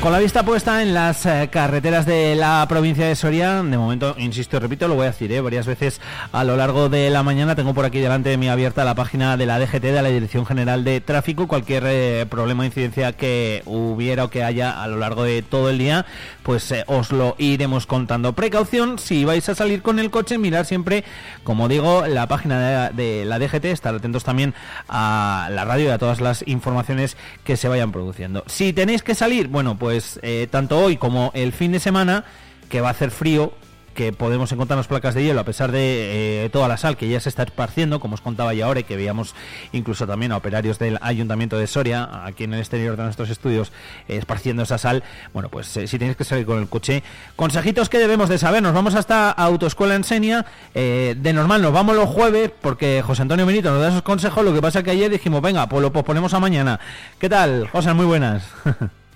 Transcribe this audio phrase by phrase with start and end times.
[0.00, 4.14] Con la vista puesta en las eh, carreteras de la provincia de Soria, de momento,
[4.16, 5.40] insisto y repito, lo voy a decir ¿eh?
[5.40, 7.56] varias veces a lo largo de la mañana.
[7.56, 10.46] Tengo por aquí delante de mí abierta la página de la DGT, de la Dirección
[10.46, 11.48] General de Tráfico.
[11.48, 15.68] Cualquier eh, problema o incidencia que hubiera o que haya a lo largo de todo
[15.68, 16.06] el día,
[16.44, 18.34] pues os lo iremos contando.
[18.34, 21.02] Precaución, si vais a salir con el coche, mirar siempre,
[21.42, 24.54] como digo, la página de, de la DGT, estar atentos también
[24.88, 28.44] a la radio y a todas las informaciones que se vayan produciendo.
[28.46, 32.24] Si tenéis que salir, bueno, pues pues eh, tanto hoy como el fin de semana,
[32.68, 33.54] que va a hacer frío,
[33.94, 37.08] que podemos encontrar las placas de hielo a pesar de eh, toda la sal que
[37.08, 39.34] ya se está esparciendo, como os contaba ya ahora, y que veíamos
[39.72, 43.72] incluso también a operarios del Ayuntamiento de Soria, aquí en el exterior de nuestros estudios,
[44.08, 45.04] eh, esparciendo esa sal.
[45.32, 47.02] Bueno, pues si tenéis que salir con el coche,
[47.34, 48.62] consejitos que debemos de saber.
[48.62, 50.44] Nos vamos hasta Autoescuela Ensenia.
[50.74, 54.44] de normal nos vamos los jueves porque José Antonio Benito nos da esos consejos.
[54.44, 56.78] Lo que pasa que ayer dijimos, venga, pues lo posponemos a mañana.
[57.18, 57.94] ¿Qué tal, José?
[57.94, 58.42] Muy buenas.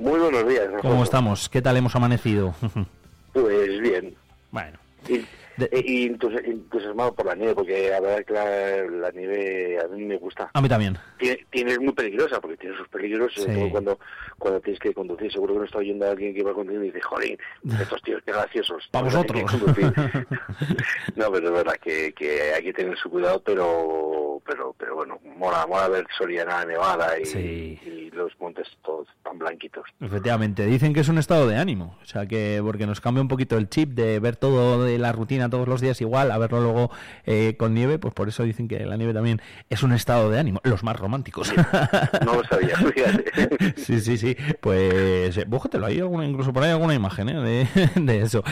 [0.00, 0.66] Muy buenos días.
[0.80, 1.50] ¿Cómo estamos?
[1.50, 2.54] ¿Qué tal hemos amanecido?
[3.32, 4.16] Pues bien.
[4.50, 4.76] Bueno.
[5.08, 5.24] Y,
[5.72, 10.50] y entusiasmado por la nieve, porque la verdad que la, nieve a mí me gusta.
[10.52, 10.98] A mí también.
[11.16, 14.00] Tiene, es muy peligrosa, porque tiene sus peligros, todo cuando,
[14.36, 15.30] cuando tienes que conducir.
[15.30, 17.38] Seguro que no está oyendo a alguien que va a conducir y dice, joder,
[17.80, 18.88] estos tíos qué graciosos.
[18.90, 19.44] Para vosotros.
[21.14, 25.18] no, pero es verdad que, que hay que tener su cuidado, pero pero pero bueno,
[25.38, 29.84] mola, mola ver Soriana Nevada y, y los montes todos tan blanquitos.
[29.98, 33.28] Efectivamente, dicen que es un estado de ánimo, o sea que porque nos cambia un
[33.28, 36.60] poquito el chip de ver todo de la rutina todos los días igual, a verlo
[36.60, 36.90] luego
[37.24, 39.40] eh, con nieve, pues por eso dicen que la nieve también
[39.70, 41.50] es un estado de ánimo, los más románticos.
[42.24, 42.76] no lo sabía,
[43.76, 47.66] sí, sí, sí, pues eh, búscatelo, hay alguna, incluso por ahí alguna imagen ¿eh?
[47.94, 48.44] de, eso.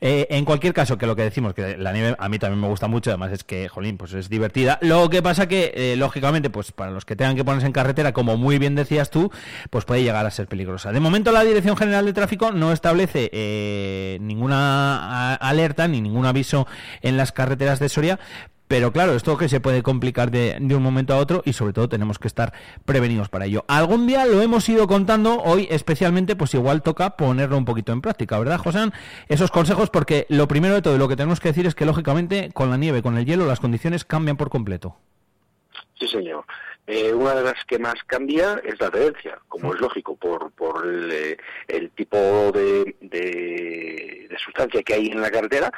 [0.00, 2.68] Eh, en cualquier caso, que lo que decimos, que la nieve a mí también me
[2.68, 4.78] gusta mucho, además es que, jolín, pues es divertida.
[4.80, 8.36] Lo que pasa que, lógicamente, pues para los que tengan que ponerse en carretera, como
[8.36, 9.30] muy bien decías tú,
[9.70, 10.92] pues puede llegar a ser peligrosa.
[10.92, 16.66] De momento la Dirección General de Tráfico no establece ninguna alerta ni ninguna aviso
[17.02, 18.18] en las carreteras de Soria,
[18.68, 21.88] pero claro, esto que se puede complicar de, un momento a otro y sobre todo
[21.88, 22.52] tenemos que estar
[22.84, 23.64] prevenidos para ello.
[23.66, 28.02] Algún día lo hemos ido contando, hoy especialmente, pues igual toca ponerlo un poquito en
[28.02, 28.78] práctica, ¿verdad, José?
[29.28, 32.50] Esos consejos, porque lo primero de todo lo que tenemos que decir es que lógicamente
[32.52, 34.96] con la nieve, con el hielo, las condiciones cambian por completo.
[35.98, 36.44] Sí, señor.
[36.86, 40.86] Eh, una de las que más cambia es la adherencia, como es lógico, por, por
[40.86, 41.36] el,
[41.68, 42.16] eh, tipo
[42.52, 45.70] de, de, sustancia que hay en la carretera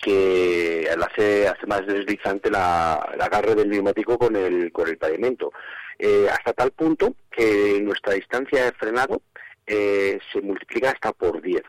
[0.00, 5.52] que hace, hace más deslizante la, el agarre del neumático con el, con el pavimento.
[5.98, 9.22] Eh, hasta tal punto que nuestra distancia de frenado
[9.66, 11.62] eh, se multiplica hasta por 10.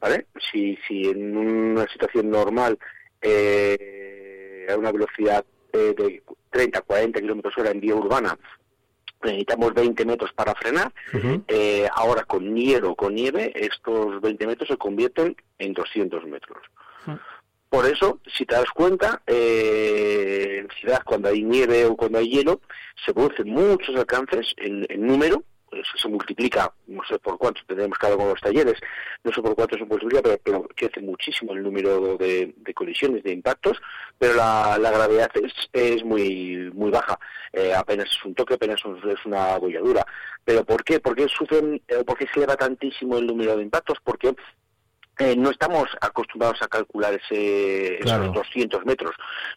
[0.00, 0.26] ¿vale?
[0.50, 2.78] Si, si en una situación normal
[3.20, 8.38] eh, a una velocidad de 30, 40 kilómetros hora en vía urbana
[9.22, 10.92] necesitamos 20 metros para frenar.
[11.92, 16.58] ahora con hielo, con nieve, estos 20 metros se convierten en 200 metros.
[17.68, 22.30] Por eso, si te das cuenta, eh, en ciudad cuando hay nieve o cuando hay
[22.30, 22.62] hielo,
[23.04, 25.42] se producen muchos alcances en, número,
[25.72, 28.74] eso se multiplica, no sé por cuántos tenemos cada uno de los talleres,
[29.24, 33.32] no sé por cuántos se multiplica, pero, pero crece muchísimo el número de, colisiones, de
[33.32, 33.80] impactos,
[34.18, 35.30] pero la, gravedad
[35.72, 37.18] es, muy muy baja,
[37.52, 40.06] eh, apenas es un toque, apenas es una abolladura.
[40.44, 40.98] ¿Pero por qué?
[40.98, 43.98] ¿Por qué, sufren, eh, ¿Por qué se eleva tantísimo el número de impactos?
[44.02, 44.34] Porque
[45.18, 49.14] eh, no estamos acostumbrados a calcular ese, esos 200 metros,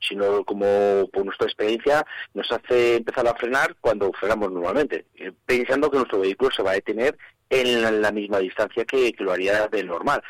[0.08, 5.90] sino como por nuestra experiencia nos hace empezar a frenar cuando frenamos normalmente, eh, pensando
[5.90, 7.18] que nuestro vehículo se va a detener
[7.50, 10.24] en la, misma distancia que, que, lo haría de normal.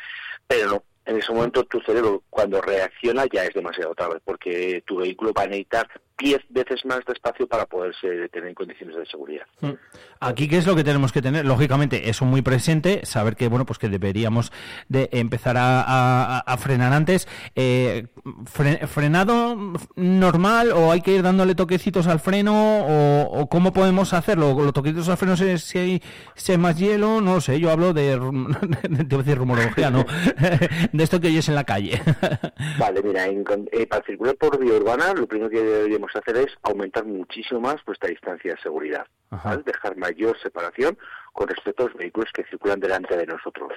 [0.46, 4.98] Pero no, en ese momento tu cerebro cuando reacciona ya es demasiado tarde, porque tu
[4.98, 5.88] vehículo va a necesitar
[6.18, 9.46] 10 veces más de espacio para poderse detener en condiciones de seguridad.
[9.60, 9.72] Mm.
[10.20, 11.44] Aquí, ¿qué es lo que tenemos que tener?
[11.44, 14.52] Lógicamente, eso muy presente, saber que, bueno, pues que deberíamos
[14.88, 17.26] de empezar a, frenar antes.
[17.56, 18.06] Eh,
[18.46, 19.56] ¿Frenado
[19.96, 24.54] normal o hay que ir dándole toquecitos al freno o, cómo podemos hacerlo?
[24.56, 26.02] ¿Los toquecitos al freno si hay,
[26.36, 27.20] si hay más hielo?
[27.20, 28.16] No sé, yo hablo de,
[29.08, 30.04] te decir rumorología, ¿no?
[30.92, 32.00] de esto que oyes en la calle.
[32.78, 37.60] vale, mira, eh, para circular por vía urbana, lo primero que hacer es aumentar muchísimo
[37.60, 39.06] más nuestra distancia de seguridad,
[39.64, 40.98] dejar mayor separación
[41.32, 43.72] con respecto a los vehículos que circulan delante de nosotros.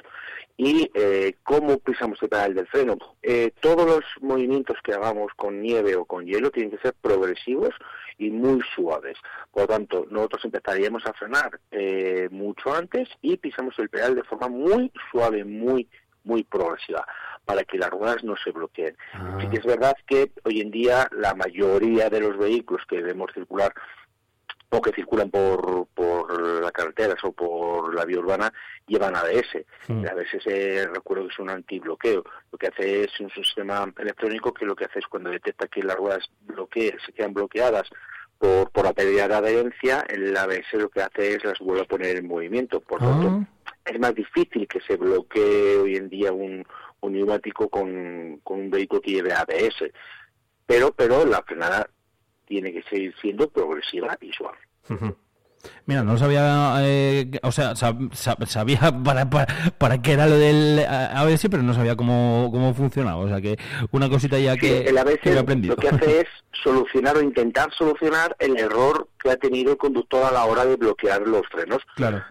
[0.57, 2.98] ¿Y eh, cómo pisamos el pedal del freno?
[3.22, 7.74] Eh, todos los movimientos que hagamos con nieve o con hielo tienen que ser progresivos
[8.18, 9.18] y muy suaves.
[9.51, 14.24] Por lo tanto, nosotros empezaríamos a frenar eh, mucho antes y pisamos el pedal de
[14.24, 15.88] forma muy suave, muy
[16.24, 17.06] muy progresiva
[17.45, 18.97] para que las ruedas no se bloqueen.
[19.13, 19.38] Ah.
[19.39, 23.31] Sí que es verdad que hoy en día la mayoría de los vehículos que debemos
[23.33, 23.74] circular
[24.69, 28.51] o que circulan por, por las carreteras o por la vía urbana
[28.88, 29.65] llevan ABS.
[29.88, 30.06] Mm.
[30.06, 32.24] A veces eh, recuerdo que es un antibloqueo.
[32.51, 35.83] Lo que hace es un sistema electrónico que lo que hace es cuando detecta que
[35.83, 36.30] las ruedas
[37.06, 37.89] se quedan bloqueadas
[38.38, 41.88] por, por la pérdida de adherencia, el ABS lo que hace es las vuelve a
[41.88, 42.81] poner en movimiento.
[42.81, 43.27] Por lo tanto,
[43.65, 43.74] ah.
[43.86, 46.65] es más difícil que se bloquee hoy en día un,
[47.06, 49.92] un neumático con, con un vehículo que lleve ABS.
[50.66, 51.90] Pero, pero la frenada
[52.46, 54.57] tiene que seguir siendo progresiva y suave.
[55.86, 61.48] Mira, no sabía, eh, o sea, sabía para, para, qué era lo del eh, ABS,
[61.50, 63.18] pero no sabía cómo, cómo funcionaba.
[63.18, 63.57] O sea, que
[63.92, 66.28] una cosita ya que, el ABS lo que hace es
[66.63, 70.75] solucionar o intentar solucionar el error que ha tenido el conductor a la hora de
[70.75, 71.80] bloquear los frenos.
[71.96, 72.24] Claro.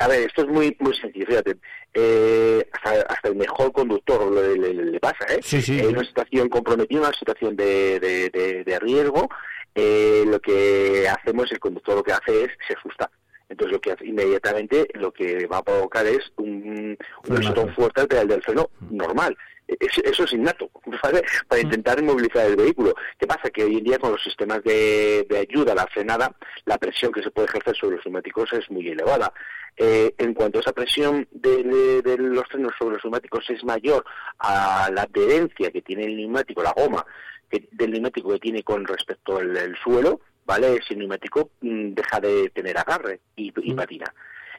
[0.00, 1.56] A ver, esto es muy muy sencillo, fíjate.
[1.94, 5.40] Eh, hasta, el mejor conductor le, pasa, ¿eh?
[5.42, 9.28] Sí, sí, en una situación comprometida, una situación de, de, de riesgo,
[9.74, 13.10] eh, lo que hacemos, el conductor lo que hace es se asusta.
[13.48, 16.96] Entonces lo que hace inmediatamente lo que va a provocar es un,
[17.28, 19.36] un fuerte al pedal del freno normal.
[19.78, 20.70] Eso, es innato,
[21.48, 22.94] Para intentar inmovilizar el vehículo.
[23.18, 23.50] ¿Qué pasa?
[23.50, 26.34] Que hoy en día con los sistemas de, ayuda a la frenada,
[26.64, 29.32] la presión que se puede ejercer sobre los neumáticos es muy elevada.
[29.76, 34.04] Eh, en cuanto a esa presión de, de, los frenos sobre los neumáticos es mayor
[34.40, 37.06] a la adherencia que tiene el neumático, la goma,
[37.50, 40.76] del neumático que tiene con respecto al, suelo, ¿vale?
[40.76, 43.76] Ese neumático mm, deja de tener agarre y, y, mm.
[43.76, 44.12] patina.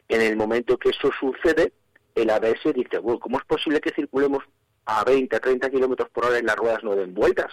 [0.08, 1.72] En el momento que eso sucede,
[2.14, 4.44] el ABS dice, bueno, ¿cómo es posible que circulemos
[4.86, 7.52] a 20, 30 kilómetros por hora y las ruedas no den vueltas?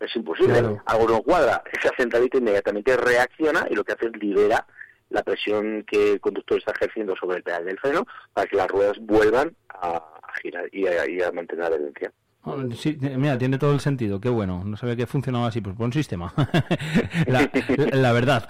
[0.00, 1.62] Es imposible, algo no cuadra.
[1.72, 4.66] Esa centralita inmediatamente reacciona y lo que hace es libera
[5.12, 8.68] la presión que el conductor está ejerciendo sobre el pedal del freno para que las
[8.68, 10.02] ruedas vuelvan a,
[10.42, 12.12] girar y a, mantener la adherencia.
[12.76, 14.64] Sí, mira, tiene todo el sentido, qué bueno.
[14.64, 16.34] No sabía que funcionaba así, pues buen sistema.
[17.92, 18.48] la, verdad.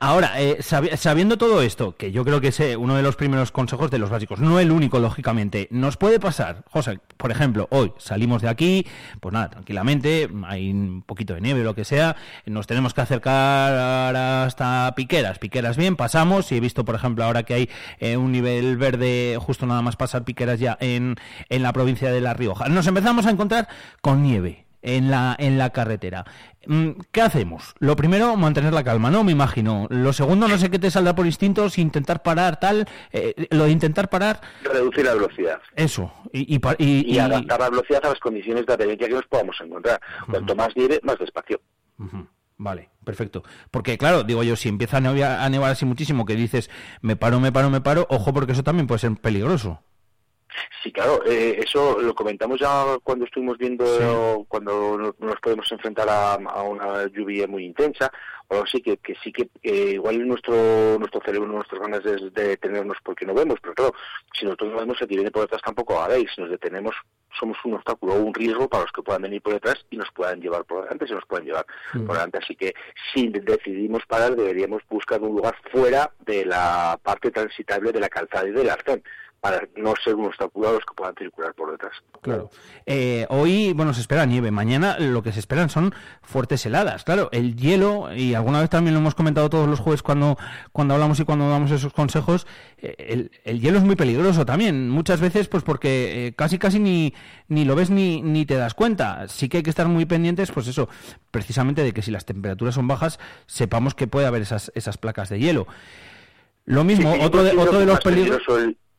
[0.00, 3.52] Ahora, eh, sabiendo todo esto, que yo creo que es eh, uno de los primeros
[3.52, 7.92] consejos de los básicos, no el único, lógicamente, nos puede pasar, José, por ejemplo, hoy
[7.98, 8.84] salimos de aquí,
[9.20, 12.16] pues nada, tranquilamente, hay un poquito de nieve o lo que sea,
[12.46, 17.44] nos tenemos que acercar hasta Piqueras, Piqueras bien, pasamos, y he visto, por ejemplo, ahora
[17.44, 21.14] que hay eh, un nivel verde, justo nada más pasar Piqueras ya en,
[21.48, 22.68] en la provincia de La Rioja.
[22.68, 23.68] Nos empezamos a encontrar
[24.00, 26.24] con nieve en la, en la carretera.
[26.66, 27.74] Mm, ¿Qué hacemos?
[27.78, 29.24] Lo primero, mantener la calma, ¿no?
[29.24, 29.86] Me imagino.
[29.90, 32.86] Lo segundo, no sé qué te saldrá por instintos, intentar parar, tal.
[33.12, 34.40] Eh, lo de intentar parar.
[34.62, 35.60] Reducir la velocidad.
[35.74, 36.12] Eso.
[36.32, 40.00] Y, y, adaptar la velocidad a las condiciones de adherencia que nos podamos encontrar.
[40.28, 41.60] Cuanto más nieve, más despacio.
[42.56, 43.42] Vale, perfecto.
[43.70, 46.70] Porque claro, digo yo, si empieza a nevar, a nevar así muchísimo que dices,
[47.00, 49.82] me paro, me paro, me paro, ojo porque eso también puede ser peligroso.
[50.82, 56.62] Sí, claro, eh, eso lo comentamos ya cuando estuvimos viendo cuando nos podemos enfrentar a,
[56.62, 58.10] una lluvia muy intensa.
[58.52, 62.96] O así, que, que sí que igual nuestro nuestro cerebro, nuestras ganas de, de detenernos
[63.04, 63.94] porque no vemos, pero claro,
[64.34, 66.96] si nosotros no vemos el que viene por detrás tampoco veis, si nos detenemos
[67.38, 70.10] somos un obstáculo o un riesgo para los que puedan venir por detrás y nos
[70.10, 72.74] puedan llevar por delante, se nos pueden llevar por delante, así que
[73.14, 78.48] si decidimos parar deberíamos buscar un lugar fuera de la parte transitable de la calzada
[78.48, 79.00] y del arcén
[79.40, 81.92] para no ser un obstáculo a los que puedan circular por detrás.
[82.20, 82.50] Claro.
[82.84, 84.50] Eh, hoy, bueno, se espera nieve.
[84.50, 87.04] Mañana lo que se esperan son fuertes heladas.
[87.04, 90.36] Claro, el hielo, y alguna vez también lo hemos comentado todos los jueves cuando,
[90.72, 92.46] cuando hablamos y cuando damos esos consejos,
[92.78, 94.90] eh, el, hielo es muy peligroso también.
[94.90, 97.14] Muchas veces, pues porque eh, casi casi ni,
[97.48, 99.26] ni lo ves ni, ni te das cuenta.
[99.28, 100.90] Sí que hay que estar muy pendientes, pues eso,
[101.30, 105.30] precisamente de que si las temperaturas son bajas, sepamos que puede haber esas, esas placas
[105.30, 105.66] de hielo.
[106.66, 108.42] Lo mismo, otro, de, otro de los peligros...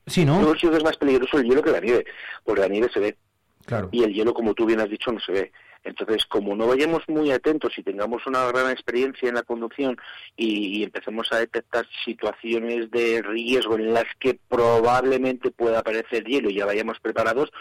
[0.08, 0.54] Sí, ¿no?
[0.54, 2.06] Que es más peligroso el hielo que la nieve,
[2.44, 3.18] porque la nieve se ve.
[3.66, 3.90] Claro.
[3.92, 5.52] Y el hielo, como tú bien has dicho, no se ve.
[5.84, 9.98] Entonces, como no vayamos muy atentos y tengamos una gran experiencia en la conducción
[10.38, 16.56] y, empecemos a detectar situaciones de riesgo en las que probablemente pueda aparecer hielo y
[16.56, 17.52] ya vayamos preparados,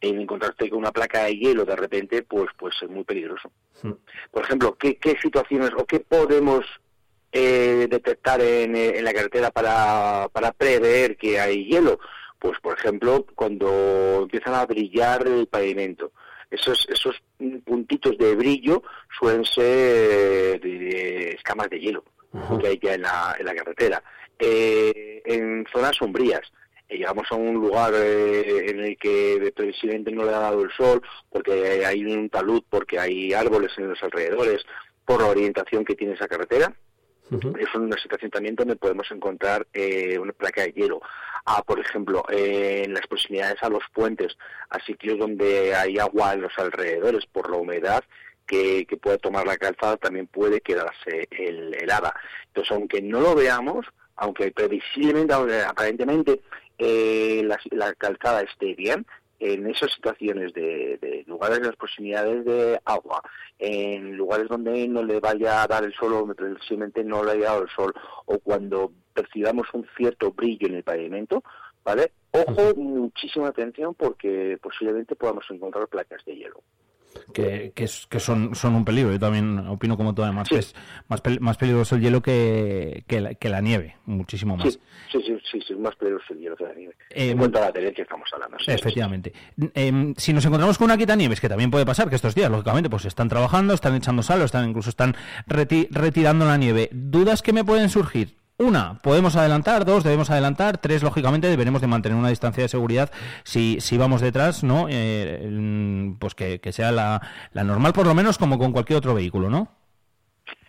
[0.00, 3.50] en encontrarte con una placa de hielo de repente, pues, pues es muy peligroso.
[3.82, 3.92] Hmm.
[4.30, 6.64] Por ejemplo, ¿qué, ¿qué situaciones o qué podemos
[7.38, 11.98] eh, detectar en, en, la carretera para, para prever que hay hielo?
[12.38, 16.12] Pues, por ejemplo, cuando empiezan a brillar el pavimento.
[16.50, 17.20] Esos, esos
[17.64, 18.82] puntitos de brillo
[19.18, 22.04] suelen ser escamas de hielo
[22.60, 24.02] que hay ya en la, en la carretera.
[24.38, 26.42] Eh, en zonas sombrías,
[26.88, 31.02] eh, llegamos a un lugar en el que previsiblemente no le ha dado el sol,
[31.30, 34.64] porque hay un talud, porque hay árboles en los alrededores,
[35.04, 36.72] por la orientación que tiene esa carretera,
[37.30, 41.00] es una situación también donde podemos encontrar eh, una placa de hielo.
[41.44, 44.36] Ah, por ejemplo, eh, en las proximidades a los puentes,
[44.70, 48.04] a sitios donde hay agua en los alrededores por la humedad
[48.46, 52.14] que, puede tomar la calzada también puede quedarse helada.
[52.48, 56.40] Entonces, aunque no lo veamos, aunque previsiblemente, aparentemente
[56.78, 59.06] eh, la, calzada esté bien,
[59.38, 63.22] en esas situaciones de, lugares en las proximidades de agua,
[63.58, 66.26] en lugares donde no le vaya a dar el sol o
[67.04, 67.94] no le haya dado el sol,
[68.26, 71.42] o cuando percibamos un cierto brillo en el pavimento,
[71.84, 72.12] ¿vale?
[72.30, 76.62] Ojo, muchísima atención porque posiblemente podamos encontrar placas de hielo
[77.32, 79.12] que, que, son, son un peligro.
[79.12, 80.74] Yo también opino como tú, además, que es
[81.08, 84.72] más, más peligroso el hielo que, que, la, nieve, muchísimo más.
[84.72, 84.80] Sí,
[85.12, 86.94] sí, sí, sí, es más peligroso el hielo que la nieve.
[87.10, 88.56] Eh, en cuanto a la que estamos hablando.
[88.66, 89.32] efectivamente.
[89.74, 92.90] Em, si nos encontramos con una quitanieves, que también puede pasar, que estos días, lógicamente,
[92.90, 95.14] pues están trabajando, están echando sal, o están, incluso están
[95.46, 96.88] retirando la nieve.
[96.92, 98.45] ¿Dudas que me pueden surgir?
[98.58, 103.10] Una, podemos adelantar, dos, debemos adelantar, tres, lógicamente, deberemos de mantener una distancia de seguridad
[103.44, 104.86] si, si vamos detrás, ¿no?
[104.88, 107.20] Eh, pues que, que sea la,
[107.52, 109.75] la normal, por lo menos, como con cualquier otro vehículo, ¿no?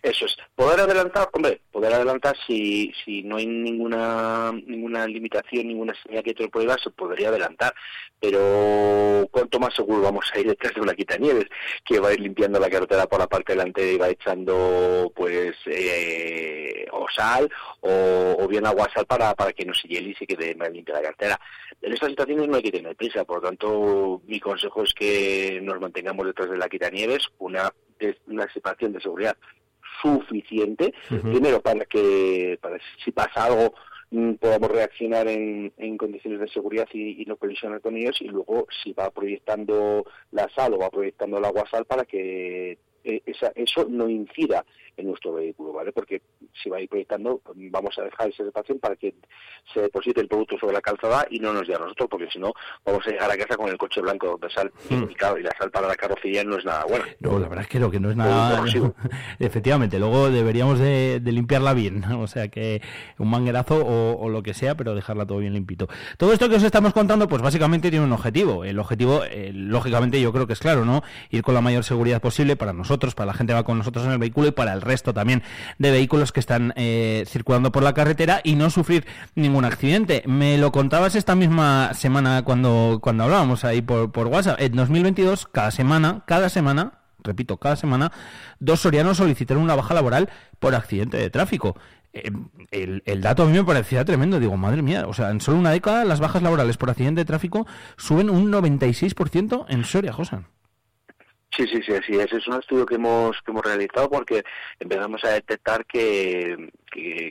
[0.02, 0.36] Eso es.
[0.54, 6.34] Poder adelantar, hombre, poder adelantar si, si no hay ninguna ninguna limitación, ninguna señal que
[6.34, 7.74] te lo prohíba, se podría adelantar.
[8.20, 11.46] Pero cuánto más seguro vamos a ir detrás de una quitanieves
[11.84, 15.56] que va a ir limpiando la carretera por la parte delantera y va echando pues
[15.66, 17.50] eh, o sal
[17.80, 20.94] o, bien agua sal para, para que no se hiele y se quede más limpia
[20.94, 21.40] la carretera.
[21.82, 25.60] En estas situaciones no hay que tener prisa, por lo tanto mi consejo es que
[25.62, 27.72] nos mantengamos detrás de la quitanieves, una,
[28.26, 29.36] una separación de seguridad
[30.02, 33.74] suficiente, primero para que para si pasa algo
[34.10, 38.20] mm, podamos reaccionar en, en, condiciones de seguridad y, no colisionar con ellos.
[38.20, 42.78] Y luego si va proyectando la sal o va proyectando el agua sal para que
[43.04, 44.64] eh, esa, eso no incida
[44.98, 45.92] en nuestro vehículo, ¿vale?
[45.92, 46.20] Porque
[46.60, 49.14] si va a ir proyectando, vamos a dejar ese espacio para que
[49.72, 52.38] se deposite el producto sobre la calzada y no nos dé a nosotros, porque si
[52.38, 52.52] no,
[52.84, 55.04] vamos a llegar a casa con el coche blanco de sal hmm.
[55.10, 57.04] y, la sal para la carrocería no es nada buena.
[57.20, 58.64] No, la verdad es que no, que no es nada...
[59.38, 62.82] Efectivamente, luego deberíamos de, limpiarla bien, o sea que
[63.18, 65.88] un manguerazo o, lo que sea, pero dejarla todo bien limpito.
[66.16, 68.64] Todo esto que os estamos contando, pues básicamente tiene un objetivo.
[68.64, 71.02] El objetivo, eh, lógicamente, yo creo que es claro, ¿no?
[71.30, 74.04] Ir con la mayor seguridad posible para nosotros, para la gente que va con nosotros
[74.04, 75.42] en el vehículo y para el resto también
[75.78, 80.24] de vehículos que están eh, circulando por la carretera y no sufrir ningún accidente.
[80.26, 84.60] Me lo contabas esta misma semana cuando, cuando hablábamos ahí por, WhatsApp.
[84.60, 88.10] En 2022, cada semana, cada semana, repito, cada semana,
[88.58, 91.76] dos sorianos solicitaron una baja laboral por accidente de tráfico.
[92.14, 92.32] Eh,
[92.70, 94.40] el, el, dato a mí me parecía tremendo.
[94.40, 97.24] Digo, madre mía, o sea, en solo una década las bajas laborales por accidente de
[97.26, 97.66] tráfico
[97.98, 100.46] suben un 96% en Soria, Josan.
[101.56, 102.32] Sí, sí, sí, así es.
[102.32, 104.42] Es un estudio que hemos, que hemos realizado porque
[104.78, 106.70] empezamos a detectar que,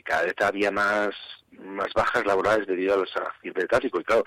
[0.04, 1.10] cada vez había más
[1.58, 4.22] más bajas laborales debido a los accidentes de tráfico y claro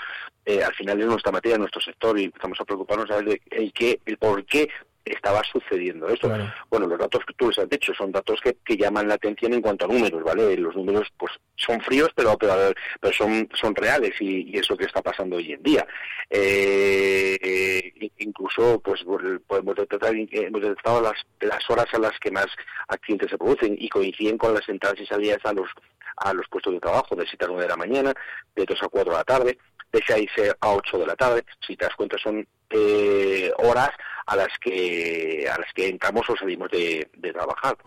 [0.46, 3.42] eh, al final es nuestra materia nuestro sector y empezamos a preocuparnos a ver de
[3.52, 4.70] el qué el por qué
[5.06, 6.30] estaba sucediendo esto.
[6.70, 9.54] Bueno, los datos que tú les has dicho son datos que, que, llaman la atención
[9.54, 10.56] en cuanto a números, ¿vale?
[10.58, 12.54] Los números pues son fríos, pero pero,
[13.00, 15.86] pero son son reales y, y, es lo que está pasando hoy en día.
[16.30, 19.04] Eh, incluso pues
[19.48, 22.48] podemos detectar hemos detectado las las horas a las que más
[22.88, 25.70] accidentes se producen y coinciden con las entradas y salidas a los
[26.18, 28.14] a los puestos de trabajo de 7 a 9 de la mañana,
[28.56, 29.58] de 2 a 4 de la tarde,
[29.92, 30.30] de 6
[30.60, 31.44] a 8 de la tarde.
[31.66, 33.92] Si te das cuenta son eh, horas
[34.26, 37.78] a las que a las que entramos o salimos de, trabajar.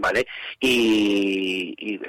[0.00, 0.26] ¿vale?
[0.58, 2.00] Y,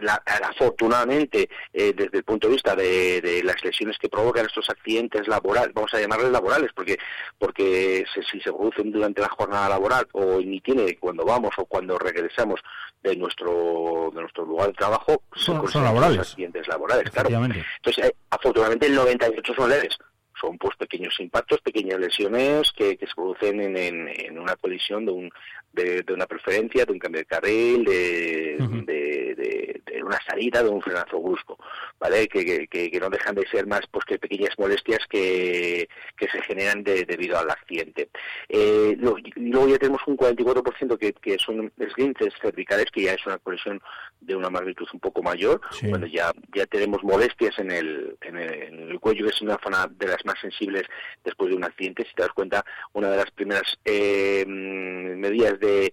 [0.41, 5.73] afortunadamente, eh, desde el punto de vista de, las lesiones que provocan estos accidentes laborales,
[5.73, 6.97] vamos a llamarles laborales, porque
[7.37, 11.97] porque si se producen durante la jornada laboral o ni tiene cuando vamos o cuando
[11.97, 12.61] regresamos
[13.03, 16.19] de nuestro de nuestro lugar de trabajo, son, laborales.
[16.19, 17.29] accidentes laborales, claro.
[17.29, 19.97] Entonces, eh, afortunadamente el 98 son leves
[20.41, 25.31] son pues pequeños impactos, pequeñas lesiones que, se producen en, en, una colisión de, un,
[25.71, 29.70] de, una preferencia, de un cambio de carril, de, de,
[30.03, 31.57] una salida, de un frenazo brusco,
[31.99, 32.27] ¿vale?
[32.27, 36.83] Que, que, no dejan de ser más pues que pequeñas molestias que, que se generan
[36.83, 38.09] debido al accidente.
[38.47, 43.37] Eh, luego, ya tenemos un 44% que, que son esguinces cervicales, que ya es una
[43.39, 43.81] colisión
[44.19, 48.53] de una magnitud un poco mayor, cuando ya, ya tenemos molestias en el, en el,
[48.53, 50.83] en el cuello, que es una zona de las más sensibles
[51.23, 52.05] después de un accidente.
[52.05, 55.91] Si te das cuenta, una de las primeras eh, medidas de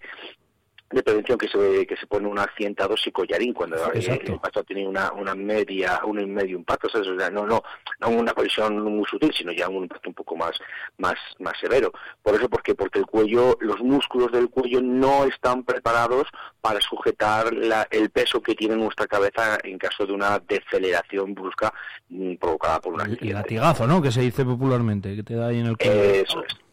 [0.91, 5.11] de prevención que se que se pone un accidentado psicollarín cuando el impacto tiene una,
[5.13, 7.61] una media un medio impacto o sea, no no
[7.99, 10.51] no una colisión muy sutil sino ya un impacto un poco más
[10.97, 11.91] más más severo.
[12.23, 16.27] Por eso porque porque el cuello los músculos del cuello no están preparados
[16.61, 21.71] para sujetar la, el peso que tiene nuestra cabeza en caso de una deceleración brusca
[22.09, 23.27] mm, provocada por un accidente.
[23.27, 25.93] el latigazo no que se dice popularmente que te da ahí en el cuello.
[25.93, 26.68] Eso es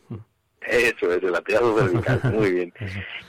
[0.67, 2.75] Eso es, el latigazo cervical, muy bien.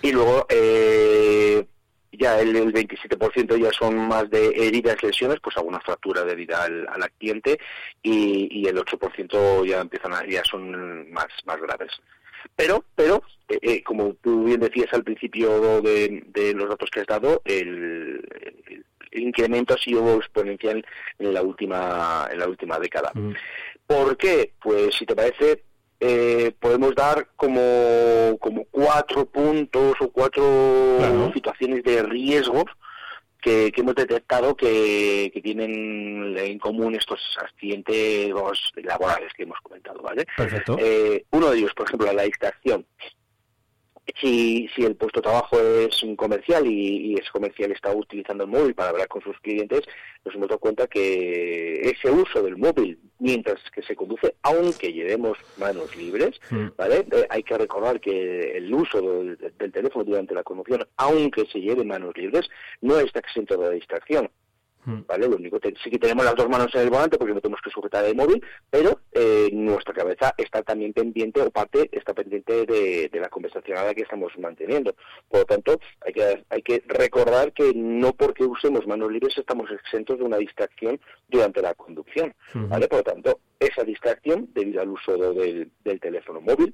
[0.01, 1.65] Y luego, eh,
[2.11, 6.87] ya el, 27% ya son más de heridas, lesiones, pues alguna fractura de herida al,
[6.87, 7.59] al accidente
[8.01, 11.91] y, y, el 8% ya empiezan a, ya son más, más graves.
[12.55, 17.01] Pero, pero eh, eh, como tú bien decías al principio de, de, los datos que
[17.01, 18.23] has dado, el,
[19.11, 20.85] incremento ha sido exponencial
[21.17, 23.11] en la última en la última década.
[23.13, 23.31] Mm.
[23.85, 24.53] ¿Por qué?
[24.61, 25.63] Pues si te parece,
[25.99, 32.65] eh, podemos dar como, como cuatro puntos o cuatro situaciones de riesgo
[33.41, 38.29] que, hemos detectado que, tienen en común estos accidentes
[38.83, 40.25] laborales que hemos comentado, ¿vale?
[40.77, 42.85] Eh, uno de ellos, por ejemplo, la distracción.
[44.21, 48.49] Si, si el puesto de trabajo es un comercial y, ese comercial está utilizando el
[48.49, 49.81] móvil para hablar con sus clientes,
[50.23, 55.37] nos hemos dado cuenta que ese uso del móvil mientras que se conduce, aunque llevemos
[55.57, 56.39] manos libres,
[56.77, 57.05] ¿vale?
[57.11, 61.59] Eh, hay que recordar que el uso del, del, teléfono durante la conducción, aunque se
[61.59, 62.49] lleve manos libres,
[62.81, 64.29] no está exento de distracción.
[65.07, 65.27] ¿Vale?
[65.27, 67.61] Lo único que sí que tenemos las dos manos en el volante porque no tenemos
[67.61, 72.65] que sujetar el móvil, pero eh, nuestra cabeza está también pendiente, o parte está pendiente
[72.65, 74.95] de, la conversación a la que estamos manteniendo.
[75.27, 79.69] Por lo tanto, hay que, hay que recordar que no porque usemos manos libres estamos
[79.71, 82.87] exentos de una distracción durante la conducción, ¿vale?
[82.87, 86.73] Por lo tanto, esa distracción debido al uso del, del teléfono móvil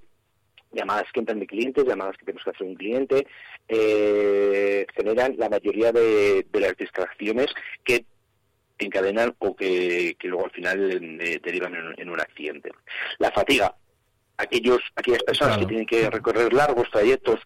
[0.74, 3.28] llamadas que entran de clientes, llamadas que tenemos que hacer un cliente,
[3.68, 7.48] eh, generan la mayoría de, las distracciones
[7.84, 8.06] que
[8.80, 12.72] encadenan o que, luego al final eh, derivan en, un accidente.
[13.20, 13.76] La fatiga,
[14.38, 17.40] aquellos aquellas personas que tienen que recorrer largos trayectos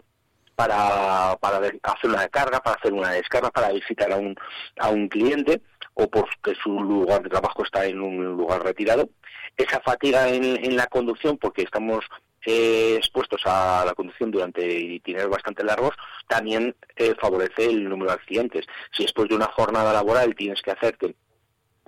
[0.56, 4.36] para, para hacer una carga, para hacer una descarga, para visitar a un,
[4.80, 5.62] a un cliente
[5.94, 9.10] o porque su lugar de trabajo está en un lugar retirado.
[9.56, 12.06] Esa fatiga en, en la conducción, porque estamos
[12.50, 15.94] eh, expuestos a la conducción durante itinerarios bastante largos,
[16.30, 18.66] también eh, favorece el número de accidentes.
[18.94, 21.14] Si después de una jornada laboral tienes que hacerte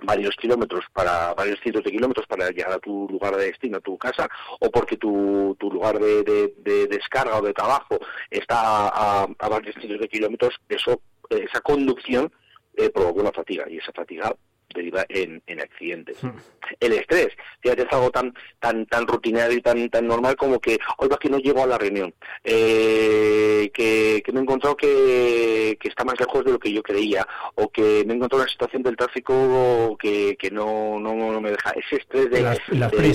[0.02, 3.80] varios kilómetros para varios cientos de kilómetros para llegar a tu lugar de destino, a
[3.80, 4.28] tu casa,
[4.60, 6.52] o porque tu, tu lugar de,
[6.90, 12.30] descarga o de trabajo está a, varios cientos de kilómetros, eso esa conducción
[12.74, 14.34] eh, provoca una fatiga y esa fatiga
[14.74, 16.22] deriva en, en accidentes.
[16.22, 16.32] Hmm.
[16.78, 17.28] El estrés,
[17.60, 21.28] fíjate, es algo tan tan tan rutinario y tan tan normal como que va que
[21.28, 26.18] no llego a la reunión, eh, que, que, me he encontrado que, que, está más
[26.18, 29.96] lejos de lo que yo creía, o que me he encontrado una situación del tráfico
[29.98, 32.42] que, que no, no, me deja, ese estrés de,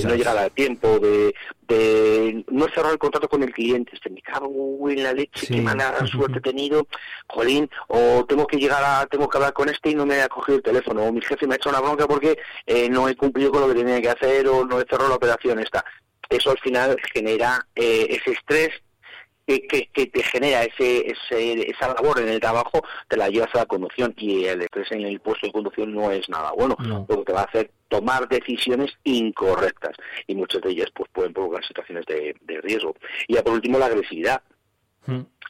[0.06, 1.34] no llegar a tiempo, de,
[1.68, 5.60] de no cerrar el contrato con el cliente, este, me cago en la leche, qué
[5.60, 6.86] mala suerte he tenido,
[7.26, 10.28] jolín, o tengo que llegar a, tengo que hablar con este y no me ha
[10.28, 13.16] cogido el teléfono, o mi jefe me ha hecho una bronca porque eh, no he
[13.16, 15.84] cumplido con lo que tenía que hacer o no he cerrado la operación esta.
[16.28, 18.70] Eso al final genera eh, ese estrés
[19.46, 23.58] que, que, te genera ese, ese, esa labor en el trabajo, te la llevas a
[23.58, 27.24] la conducción y el estrés en el puesto de conducción no es nada bueno, porque
[27.24, 32.04] te va a hacer tomar decisiones incorrectas y muchas de ellas pues pueden provocar situaciones
[32.06, 32.94] de, de riesgo.
[33.28, 34.42] Y ya por último la agresividad.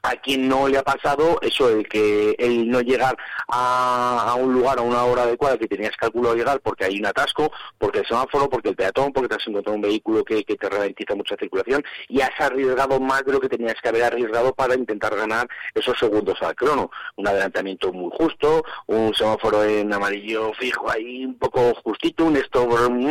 [0.03, 3.16] A quien no le ha pasado eso, el que el no llegar
[3.49, 7.51] a, un lugar a una hora adecuada que tenías calculado llegar porque hay un atasco,
[7.77, 11.16] porque el semáforo, porque el peatón, porque te has encontrado un vehículo que, te ralentiza
[11.16, 15.16] mucha circulación y has arriesgado más de lo que tenías que haber arriesgado para intentar
[15.16, 16.90] ganar esos segundos al crono.
[17.16, 22.90] Un adelantamiento muy justo, un semáforo en amarillo fijo ahí un poco justito, un stop
[22.90, 23.09] mm,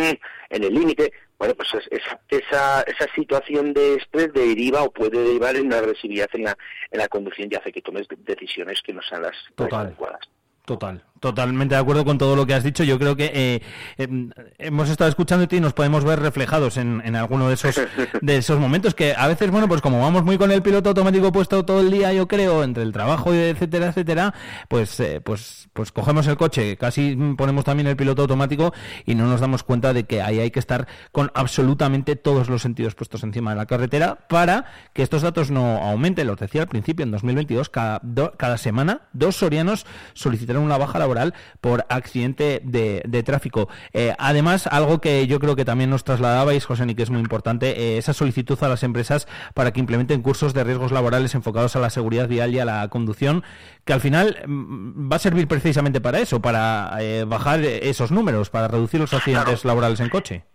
[0.49, 5.55] en el límite bueno, pues esa, esa, esa situación de estrés deriva o puede derivar
[5.55, 6.57] en una agresividad en la,
[6.91, 10.21] en la conducción y hace que tomes decisiones que no sean las, las adecuadas.
[10.65, 12.83] Total, totalmente de acuerdo con todo lo que has dicho.
[12.83, 13.61] Yo creo que eh,
[13.97, 17.75] em, hemos estado escuchándote y nos podemos ver reflejados en, en alguno de esos
[18.21, 21.31] de esos momentos que a veces, bueno, pues como vamos muy con el piloto automático
[21.31, 24.33] puesto todo el día, yo creo, entre el trabajo y etcétera, etcétera,
[24.67, 28.73] pues eh, pues pues cogemos el coche, casi ponemos también el piloto automático
[29.05, 32.61] y no nos damos cuenta de que ahí hay que estar con absolutamente todos los
[32.61, 36.27] sentidos puestos encima de la carretera para que estos datos no aumenten.
[36.27, 38.01] Lo decía al principio, en 2022 cada,
[38.37, 43.69] cada semana dos sorianos solicitan una baja laboral por accidente de, tráfico.
[43.93, 47.21] Eh, además, algo que yo creo que también nos trasladabais, José, y que es muy
[47.21, 51.75] importante, eh, esa solicitud a las empresas para que implementen cursos de riesgos laborales enfocados
[51.75, 53.43] a la seguridad vial y a la conducción,
[53.85, 58.49] que al final mm, va a servir precisamente para eso, para eh, bajar esos números,
[58.49, 60.54] para reducir los accidentes laborales en coche.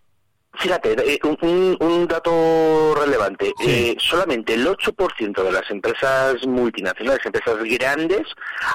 [0.55, 3.53] Fíjate, eh, un, dato relevante.
[3.65, 8.27] Eh, solamente el 8% de las empresas multinacionales, empresas grandes,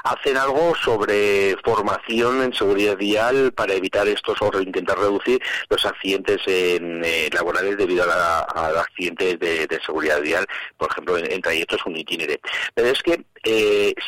[0.02, 6.40] hacen algo sobre formación en seguridad vial para evitar estos o intentar reducir los accidentes
[6.46, 8.40] en, eh, laborales debido a,
[8.80, 10.46] accidentes de, seguridad vial,
[10.78, 12.40] por ejemplo, en, trayectos un itinere.
[12.74, 13.22] Pero es que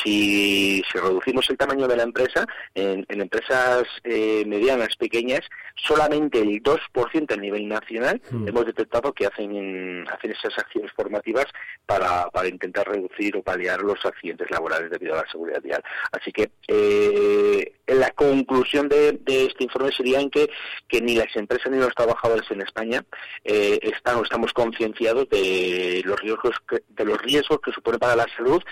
[0.02, 5.40] si, reducimos el tamaño de la empresa, en, empresas medianas, pequeñas,
[5.74, 8.48] solamente el 2% a nivel nacional hmm.
[8.48, 11.46] hemos detectado que hacen, hacen esas acciones formativas
[11.86, 15.82] para, para intentar reducir o paliar los accidentes laborales debido a la seguridad vial.
[16.12, 20.50] Así que eh, la conclusión de, este informe sería en que,
[20.88, 23.04] que ni las empresas ni los trabajadores en España
[23.44, 28.16] eh, están o estamos concienciados de los riesgos que, de los riesgos que supone para
[28.16, 28.62] la salud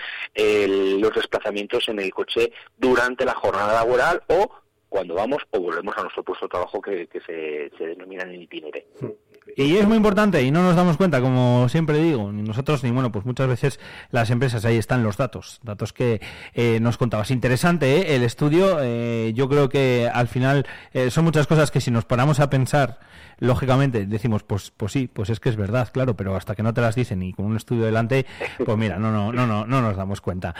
[0.65, 4.49] los desplazamientos en el coche durante la jornada laboral o
[4.89, 8.87] cuando vamos o volvemos a nuestro puesto de trabajo que, se, se denomina en itinere.
[9.55, 12.91] Y es muy importante y no nos damos cuenta, como siempre digo, ni nosotros ni
[12.91, 13.79] bueno, pues muchas veces
[14.11, 16.21] las empresas, ahí están los datos, datos que
[16.53, 17.31] eh, nos contabas.
[17.31, 18.15] Interesante ¿eh?
[18.15, 20.65] el estudio, eh, yo creo que al final
[21.09, 22.99] son muchas cosas que si nos paramos a pensar,
[23.39, 26.73] lógicamente decimos, pues, pues sí, pues es que es verdad, claro, pero hasta que no
[26.73, 28.25] te las dicen y con un estudio delante,
[28.63, 30.55] pues mira, no, no, no, no, no nos damos cuenta.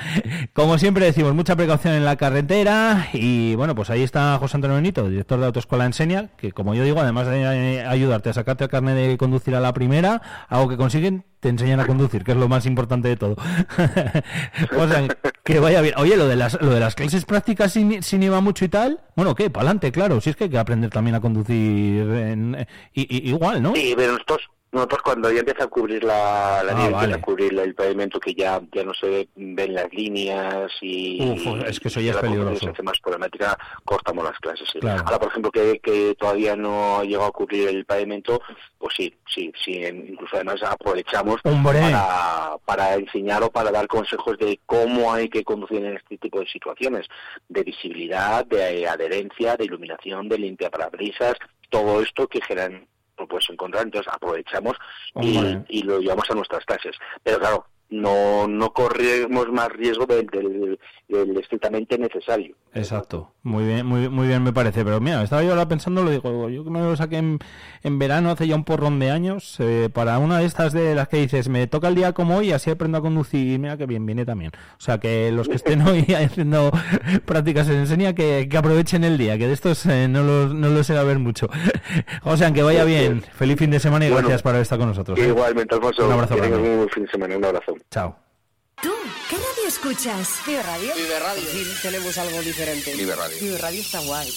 [0.53, 4.75] Como siempre decimos, mucha precaución en la carretera y bueno, pues ahí está José Antonio
[4.75, 8.69] Benito, director de Autoescuela Enseña, que como yo digo, además de ayudarte a sacarte el
[8.81, 12.47] de conducir a la primera, algo que consiguen, te enseñan a conducir, que es lo
[12.47, 13.35] más importante de todo.
[14.77, 15.07] o sea,
[15.43, 15.93] que vaya bien.
[15.97, 19.01] Oye, lo de las, lo de las clases prácticas sin, sin IVA mucho y tal,
[19.15, 19.49] bueno, ¿qué?
[19.49, 20.21] Para adelante, claro.
[20.21, 23.73] Si es que hay que aprender también a conducir en, igual, ¿no?
[23.75, 27.57] Sí, pero nosotros nosotros cuando ya empieza a cubrir la, la ah, empieza a cubrir
[27.57, 31.19] el pavimento que ya ya no se ven las líneas y,
[31.65, 32.59] es que eso ya es peligroso.
[32.59, 34.67] Se hace más problemática, cortamos las clases.
[34.83, 38.41] Ahora, por ejemplo, que, que todavía no ha llegado a cubrir el pavimento,
[38.77, 39.81] pues sí, sí, sí.
[39.85, 45.83] Incluso además aprovechamos para, para enseñar o para dar consejos de cómo hay que conducir
[45.83, 47.07] en este tipo de situaciones,
[47.47, 51.35] de visibilidad, de adherencia, de iluminación, de limpia parabrisas,
[51.69, 54.77] todo esto que generan lo puedes encontrar, entonces aprovechamos
[55.21, 56.95] y, y, lo llevamos a nuestras clases.
[57.23, 60.77] Pero claro, no, no corremos más riesgo del,
[61.39, 62.55] estrictamente necesario.
[62.73, 64.83] Exacto, muy bien, muy, muy bien me parece.
[64.83, 68.31] Pero mira, estaba yo ahora pensando, lo digo, yo que me lo saqué en, verano
[68.31, 71.47] hace ya un porrón de años, eh, para una de estas de las que dices,
[71.49, 74.51] me toca el día como hoy, así aprendo a conducir, mira que bien, viene también.
[74.77, 76.71] O sea, que los que estén hoy haciendo
[77.25, 80.69] prácticas en enseña, que, que aprovechen el día, que de estos eh, no, los, no
[80.69, 81.47] los a ver mucho.
[82.23, 85.17] o sea, que vaya bien, feliz fin de semana y gracias por estar con nosotros.
[85.19, 85.27] ¿eh?
[85.27, 86.35] Igualmente, Alfonso, un abrazo.
[86.35, 87.76] Un fin de semana, un abrazo.
[87.91, 88.17] Chao.
[88.81, 88.93] ¿Tú
[89.29, 90.39] qué radio escuchas?
[90.45, 90.93] Vive Radio.
[90.95, 91.43] Vive Radio.
[91.43, 92.93] Pues sí, tenemos algo diferente.
[92.95, 93.37] Vive Radio.
[93.39, 94.33] Vive Radio está guay.